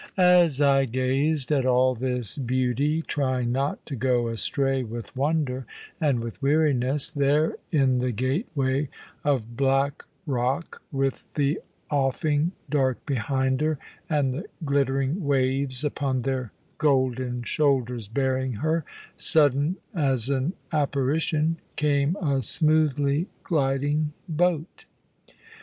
As 0.17 0.59
I 0.59 0.85
gazed 0.85 1.51
at 1.51 1.63
all 1.63 1.93
this 1.93 2.35
beauty, 2.35 3.03
trying 3.03 3.51
not 3.51 3.85
to 3.85 3.95
go 3.95 4.29
astray 4.29 4.81
with 4.81 5.15
wonder 5.15 5.67
and 6.01 6.21
with 6.23 6.41
weariness, 6.41 7.11
there, 7.11 7.57
in 7.71 7.99
the 7.99 8.11
gateway 8.11 8.89
of 9.23 9.55
black 9.55 10.01
rock, 10.25 10.81
with 10.91 11.31
the 11.35 11.61
offing 11.91 12.51
dark 12.67 13.05
behind 13.05 13.61
her, 13.61 13.77
and 14.09 14.33
the 14.33 14.45
glittering 14.65 15.23
waves 15.23 15.83
upon 15.83 16.23
their 16.23 16.51
golden 16.79 17.43
shoulders 17.43 18.07
bearing 18.07 18.53
her 18.53 18.83
sudden 19.17 19.75
as 19.93 20.31
an 20.31 20.53
apparition 20.71 21.57
came 21.75 22.15
a 22.15 22.41
smoothly 22.41 23.27
gliding 23.43 24.13
boat. 24.27 24.85